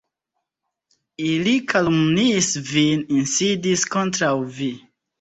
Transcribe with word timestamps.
Ili 1.25 1.53
kalumniis 1.75 2.51
vin, 2.73 3.07
insidis 3.21 3.89
kontraŭ 3.99 4.37
vi. 4.61 4.77